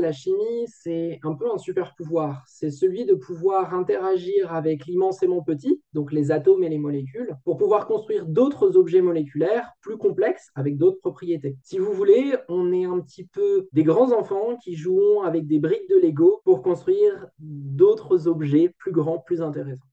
[0.00, 2.42] la chimie, c'est un peu un super pouvoir.
[2.46, 7.56] C'est celui de pouvoir interagir avec l'immensément petit, donc les atomes et les molécules, pour
[7.56, 11.56] pouvoir construire d'autres objets moléculaires plus complexes avec d'autres propriétés.
[11.62, 15.58] Si vous voulez, on est un petit peu des grands enfants qui jouent avec des
[15.58, 19.84] briques de Lego pour construire d'autres objets plus grands, plus intéressants.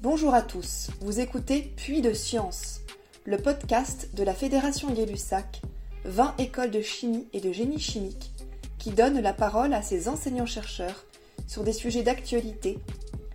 [0.00, 2.80] Bonjour à tous, vous écoutez Puits de Science,
[3.28, 5.60] le podcast de la Fédération Gay-Lussac,
[6.06, 8.30] 20 écoles de chimie et de génie chimique,
[8.78, 11.04] qui donne la parole à ses enseignants-chercheurs
[11.46, 12.78] sur des sujets d'actualité,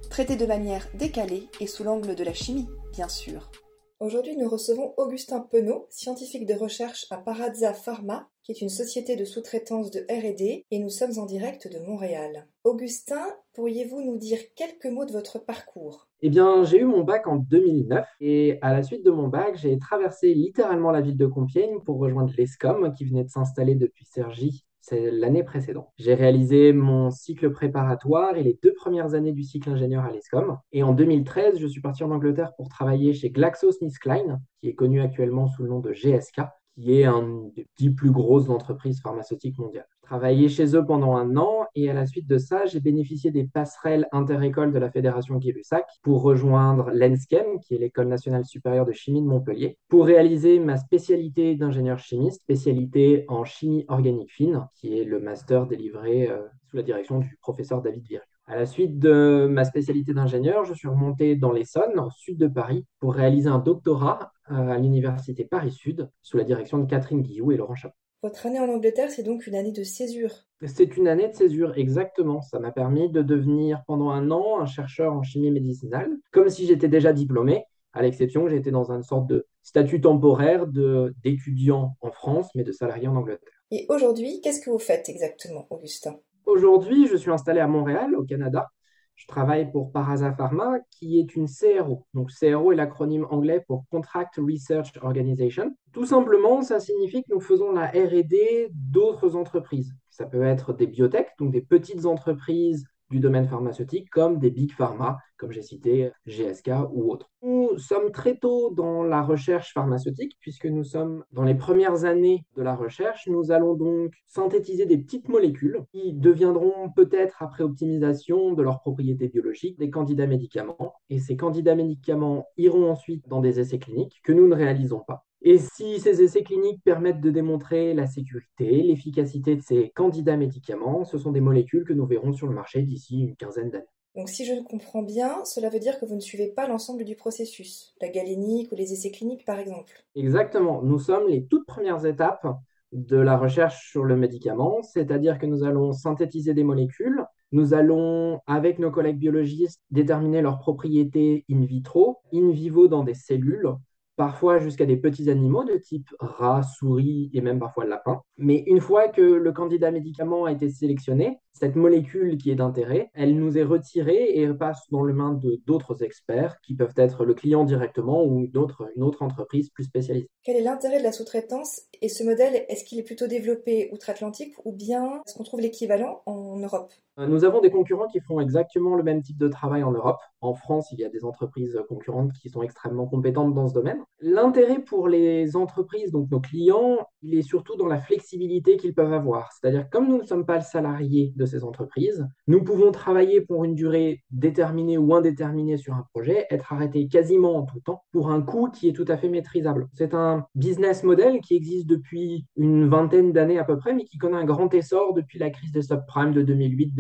[0.10, 3.52] traités de manière décalée et sous l'angle de la chimie, bien sûr.
[4.00, 9.16] Aujourd'hui, nous recevons Augustin Penaud, scientifique de recherche à Parazza Pharma, qui est une société
[9.16, 12.48] de sous-traitance de R&D, et nous sommes en direct de Montréal.
[12.64, 13.24] Augustin,
[13.54, 16.08] pourriez-vous nous dire quelques mots de votre parcours?
[16.26, 19.58] Eh bien, j'ai eu mon bac en 2009, et à la suite de mon bac,
[19.58, 24.06] j'ai traversé littéralement la ville de Compiègne pour rejoindre l'ESCOM, qui venait de s'installer depuis
[24.06, 25.88] Cergy c'est l'année précédente.
[25.98, 30.58] J'ai réalisé mon cycle préparatoire et les deux premières années du cycle ingénieur à l'ESCOM.
[30.74, 35.00] Et en 2013, je suis parti en Angleterre pour travailler chez GlaxoSmithKline, qui est connu
[35.00, 36.42] actuellement sous le nom de GSK,
[36.76, 39.88] qui est une des dix plus grosses entreprises pharmaceutiques mondiales.
[40.04, 43.46] Travaillé chez eux pendant un an et à la suite de ça, j'ai bénéficié des
[43.46, 48.92] passerelles inter-écoles de la Fédération Gay-Lussac pour rejoindre l'ENSCHEM, qui est l'École nationale supérieure de
[48.92, 55.00] chimie de Montpellier, pour réaliser ma spécialité d'ingénieur chimiste, spécialité en chimie organique fine, qui
[55.00, 58.24] est le master délivré euh, sous la direction du professeur David Virg.
[58.46, 62.48] À la suite de ma spécialité d'ingénieur, je suis remonté dans l'Essonne, au sud de
[62.48, 67.54] Paris, pour réaliser un doctorat euh, à l'université Paris-Sud, sous la direction de Catherine Guillou
[67.54, 68.03] et Laurent Chapeau.
[68.24, 70.32] Votre année en Angleterre, c'est donc une année de césure
[70.66, 72.42] C'est une année de césure, exactement.
[72.42, 76.66] Ça m'a permis de devenir pendant un an un chercheur en chimie médicinale, comme si
[76.66, 82.12] j'étais déjà diplômé, à l'exception que j'étais dans une sorte de statut temporaire d'étudiant en
[82.12, 83.52] France, mais de salarié en Angleterre.
[83.72, 86.16] Et aujourd'hui, qu'est-ce que vous faites exactement, Augustin?
[86.46, 88.70] Aujourd'hui, je suis installé à Montréal, au Canada.
[89.16, 92.06] Je travaille pour Parasa Pharma, qui est une CRO.
[92.14, 95.76] Donc, CRO est l'acronyme anglais pour Contract Research Organization.
[95.92, 99.96] Tout simplement, ça signifie que nous faisons la RD d'autres entreprises.
[100.10, 104.72] Ça peut être des biotech, donc des petites entreprises du domaine pharmaceutique comme des big
[104.72, 107.30] pharma, comme j'ai cité GSK ou autres.
[107.42, 112.46] Nous sommes très tôt dans la recherche pharmaceutique puisque nous sommes dans les premières années
[112.56, 113.28] de la recherche.
[113.28, 119.28] Nous allons donc synthétiser des petites molécules qui deviendront peut-être après optimisation de leurs propriétés
[119.28, 124.32] biologiques des candidats médicaments et ces candidats médicaments iront ensuite dans des essais cliniques que
[124.32, 125.26] nous ne réalisons pas.
[125.42, 131.04] Et si ces essais cliniques permettent de démontrer la sécurité, l'efficacité de ces candidats médicaments,
[131.04, 133.86] ce sont des molécules que nous verrons sur le marché d'ici une quinzaine d'années.
[134.16, 137.16] Donc si je comprends bien, cela veut dire que vous ne suivez pas l'ensemble du
[137.16, 140.06] processus, la galénique ou les essais cliniques par exemple.
[140.16, 142.48] Exactement, nous sommes les toutes premières étapes
[142.92, 148.40] de la recherche sur le médicament, c'est-à-dire que nous allons synthétiser des molécules, nous allons,
[148.46, 153.70] avec nos collègues biologistes, déterminer leurs propriétés in vitro, in vivo dans des cellules,
[154.16, 158.22] parfois jusqu'à des petits animaux de type rat, souris et même parfois lapin.
[158.38, 163.10] Mais une fois que le candidat médicament a été sélectionné, cette molécule qui est d'intérêt,
[163.14, 167.26] elle nous est retirée et passe dans les mains de d'autres experts qui peuvent être
[167.26, 170.30] le client directement ou une autre, une autre entreprise plus spécialisée.
[170.44, 174.54] Quel est l'intérêt de la sous-traitance et ce modèle, est-ce qu'il est plutôt développé outre-Atlantique
[174.66, 176.92] ou bien est-ce qu'on trouve l'équivalent en Europe?
[177.18, 180.18] Nous avons des concurrents qui font exactement le même type de travail en Europe.
[180.42, 184.00] En France, il y a des entreprises concurrentes qui sont extrêmement compétentes dans ce domaine.
[184.20, 189.14] L'intérêt pour les entreprises, donc nos clients, il est surtout dans la flexibilité qu'ils peuvent
[189.14, 189.52] avoir.
[189.52, 193.64] C'est-à-dire, comme nous ne sommes pas le salarié de ces entreprises, nous pouvons travailler pour
[193.64, 198.32] une durée déterminée ou indéterminée sur un projet, être arrêté quasiment en tout temps pour
[198.32, 199.88] un coût qui est tout à fait maîtrisable.
[199.94, 204.18] C'est un business model qui existe depuis une vingtaine d'années à peu près, mais qui
[204.18, 206.42] connaît un grand essor depuis la crise des subprimes de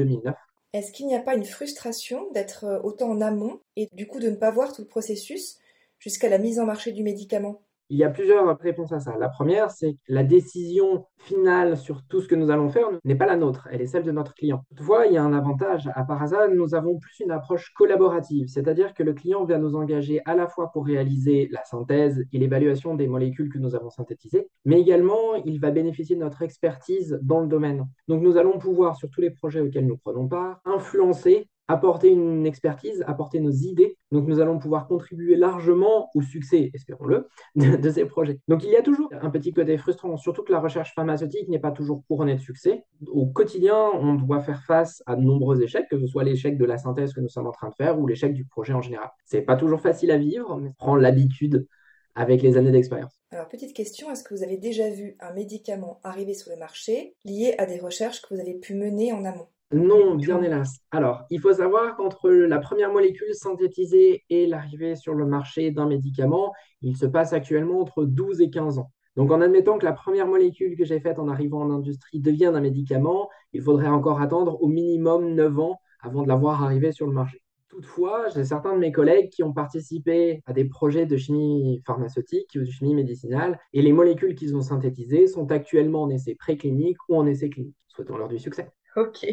[0.04, 0.34] 2008-2009.
[0.74, 4.20] Est-ce qu'il n'y a pas une frustration d'être euh, autant en amont et du coup
[4.20, 5.58] de ne pas voir tout le processus
[6.00, 7.62] jusqu'à la mise en marché du médicament?
[7.94, 9.16] Il y a plusieurs réponses à ça.
[9.20, 13.14] La première, c'est que la décision finale sur tout ce que nous allons faire n'est
[13.14, 14.66] pas la nôtre, elle est celle de notre client.
[14.70, 15.88] Toutefois, il y a un avantage.
[15.94, 20.22] À Parasa, nous avons plus une approche collaborative, c'est-à-dire que le client va nous engager
[20.26, 24.48] à la fois pour réaliser la synthèse et l'évaluation des molécules que nous avons synthétisées,
[24.66, 27.88] mais également il va bénéficier de notre expertise dans le domaine.
[28.08, 32.46] Donc nous allons pouvoir, sur tous les projets auxquels nous prenons part, influencer apporter une
[32.46, 33.98] expertise, apporter nos idées.
[34.12, 38.40] Donc nous allons pouvoir contribuer largement au succès, espérons-le, de, ces projets.
[38.48, 41.60] Donc il y a toujours un petit côté frustrant, surtout que la recherche pharmaceutique n'est
[41.60, 42.84] pas toujours couronnée de succès.
[43.08, 46.66] Au quotidien, on doit faire face à de nombreux échecs, que ce soit l'échec de
[46.66, 49.10] la synthèse que nous sommes en train de faire ou l'échec du projet en général.
[49.26, 51.68] C'est pas toujours facile à vivre, mais on prend l'habitude
[52.16, 53.20] avec les années d'expérience.
[53.32, 57.16] Alors, petite question, est-ce que vous avez déjà vu un médicament arriver sur le marché
[57.26, 59.48] lié à des recherches que vous avez pu mener en amont?
[59.74, 60.80] Non, bien hélas.
[60.92, 65.88] Alors, il faut savoir qu'entre la première molécule synthétisée et l'arrivée sur le marché d'un
[65.88, 68.92] médicament, il se passe actuellement entre 12 et 15 ans.
[69.16, 72.56] Donc, en admettant que la première molécule que j'ai faite en arrivant en industrie devienne
[72.56, 77.08] un médicament, il faudrait encore attendre au minimum 9 ans avant de l'avoir arrivé sur
[77.08, 77.42] le marché.
[77.70, 82.52] Toutefois, j'ai certains de mes collègues qui ont participé à des projets de chimie pharmaceutique
[82.56, 86.98] ou de chimie médicinale, et les molécules qu'ils ont synthétisées sont actuellement en essai préclinique
[87.10, 87.76] ou en essai clinique.
[87.88, 88.70] Souhaitons-leur du succès.
[88.98, 89.26] Ok.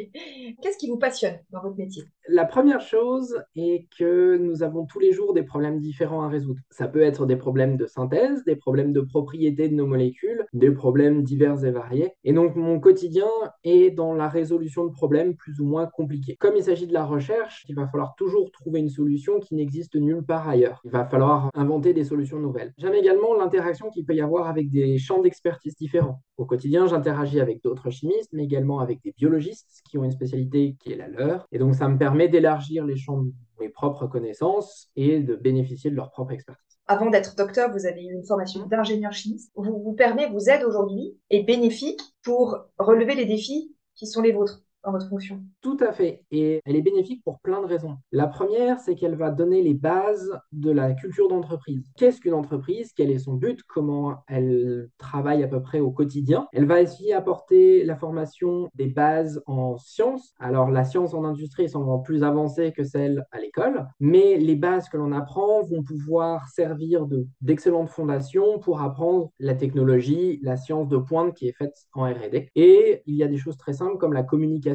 [0.62, 2.04] Qu'est-ce qui vous passionne dans votre métier?
[2.28, 6.60] La première chose est que nous avons tous les jours des problèmes différents à résoudre.
[6.70, 10.70] Ça peut être des problèmes de synthèse, des problèmes de propriété de nos molécules, des
[10.70, 12.12] problèmes divers et variés.
[12.24, 13.28] Et donc mon quotidien
[13.64, 16.36] est dans la résolution de problèmes plus ou moins compliqués.
[16.36, 19.96] Comme il s'agit de la recherche, il va falloir toujours trouver une solution qui n'existe
[19.96, 20.80] nulle part ailleurs.
[20.84, 22.72] Il va falloir inventer des solutions nouvelles.
[22.78, 26.22] J'aime également l'interaction qu'il peut y avoir avec des champs d'expertise différents.
[26.36, 29.49] Au quotidien, j'interagis avec d'autres chimistes, mais également avec des biologistes
[29.88, 31.46] qui ont une spécialité qui est la leur.
[31.52, 35.90] Et donc, ça me permet d'élargir les champs de mes propres connaissances et de bénéficier
[35.90, 36.78] de leur propre expertise.
[36.86, 39.52] Avant d'être docteur, vous avez eu une formation d'ingénieur chimiste.
[39.54, 44.32] Vous vous permet, vous aide aujourd'hui et bénéfique pour relever les défis qui sont les
[44.32, 45.42] vôtres dans votre fonction.
[45.60, 46.24] Tout à fait.
[46.30, 47.96] Et elle est bénéfique pour plein de raisons.
[48.12, 51.90] La première, c'est qu'elle va donner les bases de la culture d'entreprise.
[51.96, 52.92] Qu'est-ce qu'une entreprise?
[52.96, 53.62] Quel est son but?
[53.62, 56.46] Comment elle travaille à peu près au quotidien?
[56.52, 60.32] Elle va aussi apporter la formation des bases en sciences.
[60.38, 64.56] Alors, la science en industrie est souvent plus avancée que celle à l'école, mais les
[64.56, 67.06] bases que l'on apprend vont pouvoir servir
[67.40, 72.48] d'excellentes fondations pour apprendre la technologie, la science de pointe qui est faite en R&D.
[72.54, 74.69] Et il y a des choses très simples comme la communication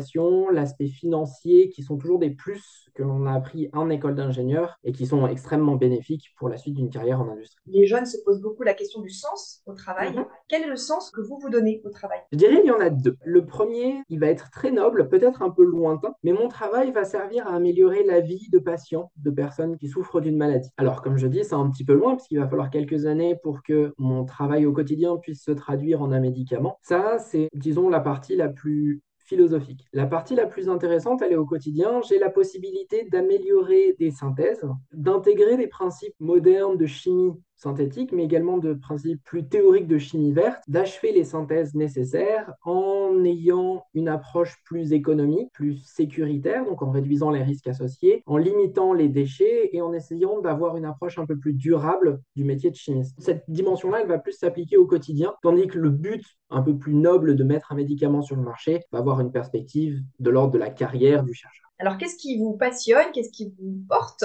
[0.51, 4.91] l'aspect financier, qui sont toujours des plus que l'on a appris en école d'ingénieur et
[4.91, 7.61] qui sont extrêmement bénéfiques pour la suite d'une carrière en industrie.
[7.67, 10.13] Les jeunes se posent beaucoup la question du sens au travail.
[10.13, 10.25] Mhm.
[10.47, 12.19] Quel est le sens que vous vous donnez au travail?
[12.31, 13.17] Je dirais qu'il y en a deux.
[13.25, 17.03] Le premier, il va être très noble, peut-être un peu lointain, mais mon travail va
[17.03, 20.69] servir à améliorer la vie de patients, de personnes qui souffrent d'une maladie.
[20.77, 23.35] Alors, comme je dis, c'est un petit peu loin, parce qu'il va falloir quelques années
[23.43, 26.77] pour que mon travail au quotidien puisse se traduire en un médicament.
[26.81, 29.85] Ça, c'est, disons, la partie la plus philosophique.
[29.91, 32.01] La partie la plus intéressante, elle est au quotidien.
[32.07, 38.57] J'ai la possibilité d'améliorer des synthèses, d'intégrer des principes modernes de chimie synthétique, mais également
[38.57, 44.55] de principes plus théoriques de chimie verte, d'achever les synthèses nécessaires en ayant une approche
[44.65, 49.81] plus économique, plus sécuritaire, donc en réduisant les risques associés, en limitant les déchets et
[49.81, 53.15] en essayant d'avoir une approche un peu plus durable du métier de chimiste.
[53.19, 56.93] Cette dimension-là, elle va plus s'appliquer au quotidien, tandis que le but un peu plus
[56.93, 60.57] noble de mettre un médicament sur le marché va avoir une perspective de l'ordre de
[60.57, 61.65] la carrière du chercheur.
[61.79, 63.11] Alors, qu'est-ce qui vous passionne?
[63.13, 64.23] Qu'est-ce qui vous porte?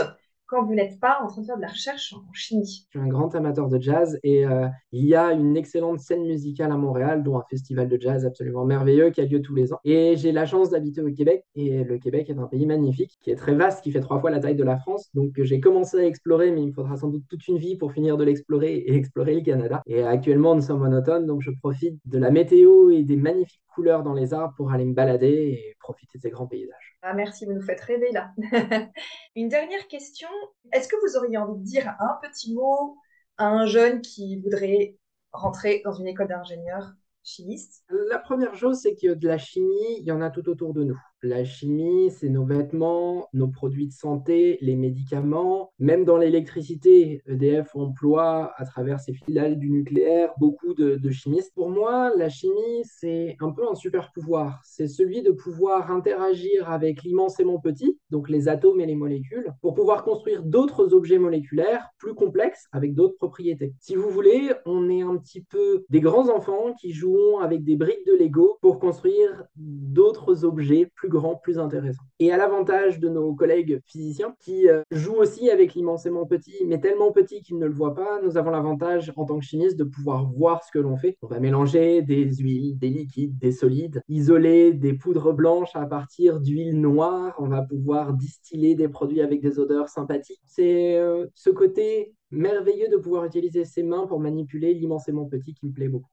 [0.50, 2.84] Quand vous n'êtes pas en train de faire de la recherche en chimie.
[2.90, 6.26] Je suis un grand amateur de jazz et euh, il y a une excellente scène
[6.26, 9.72] musicale à Montréal, dont un festival de jazz absolument merveilleux qui a lieu tous les
[9.72, 9.78] ans.
[9.84, 13.30] Et j'ai la chance d'habiter au Québec et le Québec est un pays magnifique, qui
[13.30, 15.08] est très vaste, qui fait trois fois la taille de la France.
[15.14, 17.92] Donc j'ai commencé à explorer, mais il me faudra sans doute toute une vie pour
[17.92, 19.82] finir de l'explorer et explorer le Canada.
[19.86, 23.62] Et actuellement, nous sommes en automne, donc je profite de la météo et des magnifiques
[23.80, 26.98] couleurs dans les arbres pour aller me balader et profiter de ces grands paysages.
[27.00, 28.32] Ah, merci, vous nous faites rêver là.
[29.36, 30.28] Une dernière question.
[30.70, 32.98] Est-ce que vous auriez envie de dire un petit mot
[33.38, 34.98] à un jeune qui voudrait
[35.32, 36.92] rentrer dans une école d'ingénieur
[37.22, 37.84] chimiste?
[37.88, 40.84] La première chose, c'est que de la chimie, il y en a tout autour de
[40.84, 41.00] nous.
[41.22, 45.70] La chimie, c'est nos vêtements, nos produits de santé, les médicaments.
[45.78, 51.52] Même dans l'électricité, EDF emploie à travers ses filiales du nucléaire beaucoup de, chimistes.
[51.54, 54.62] Pour moi, la chimie, c'est un peu un super pouvoir.
[54.64, 59.74] C'est celui de pouvoir interagir avec l'immensément petit, donc les atomes et les molécules, pour
[59.74, 63.74] pouvoir construire d'autres objets moléculaires plus complexes avec d'autres propriétés.
[63.78, 67.76] Si vous voulez, on est un petit peu des grands enfants qui jouent avec des
[67.76, 72.02] briques de Lego pour construire d'autres objets plus grand, plus intéressant.
[72.18, 76.80] Et à l'avantage de nos collègues physiciens qui euh, jouent aussi avec l'immensément petit, mais
[76.80, 79.84] tellement petit qu'ils ne le voient pas, nous avons l'avantage en tant que chimiste de
[79.84, 81.18] pouvoir voir ce que l'on fait.
[81.20, 86.40] On va mélanger des huiles, des liquides, des solides, isoler des poudres blanches à partir
[86.40, 90.40] d'huiles noires, on va pouvoir distiller des produits avec des odeurs sympathiques.
[90.46, 95.66] C'est euh, ce côté merveilleux de pouvoir utiliser ses mains pour manipuler l'immensément petit qui
[95.66, 96.08] me plaît beaucoup.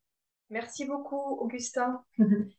[0.50, 2.01] Merci beaucoup, Augustin.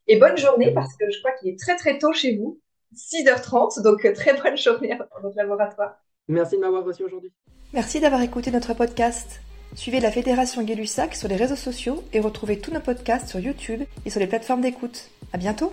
[0.07, 2.61] Et bonne journée parce que je crois qu'il est très très tôt chez vous,
[2.95, 5.97] 6h30, donc euh, très bonne journée dans votre laboratoire.
[6.29, 7.33] Merci de m'avoir reçu aujourd'hui.
[7.73, 9.41] Merci d'avoir écouté notre podcast.
[9.75, 13.83] Suivez la Fédération Gay-Lussac sur les réseaux sociaux et retrouvez tous nos podcasts sur YouTube
[14.05, 15.11] et sur les plateformes d'écoute.
[15.33, 15.73] À bientôt!